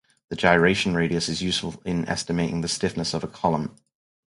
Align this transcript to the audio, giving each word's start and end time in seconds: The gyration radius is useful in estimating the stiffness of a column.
The 0.29 0.35
gyration 0.35 0.95
radius 0.95 1.29
is 1.29 1.43
useful 1.43 1.79
in 1.85 2.09
estimating 2.09 2.61
the 2.61 2.67
stiffness 2.67 3.13
of 3.13 3.23
a 3.23 3.27
column. 3.27 3.75